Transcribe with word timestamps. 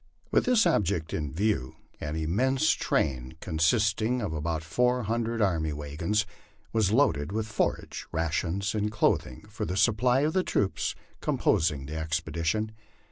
With 0.31 0.45
this 0.45 0.65
object 0.65 1.13
in 1.13 1.31
view 1.31 1.75
an 1.99 2.15
immense 2.15 2.71
train, 2.71 3.35
consisting 3.39 4.19
of 4.19 4.33
about 4.33 4.63
four 4.63 5.03
hundred 5.03 5.43
army 5.43 5.73
wagons, 5.73 6.25
was 6.73 6.91
loaded 6.91 7.31
with 7.31 7.45
forage, 7.45 8.07
rations, 8.11 8.73
and 8.73 8.91
clothing, 8.91 9.45
for 9.47 9.63
the 9.63 9.77
supply 9.77 10.21
of 10.21 10.33
the 10.33 10.41
troops 10.41 10.95
composing 11.21 11.85
the 11.85 11.97
expedition. 11.97 12.71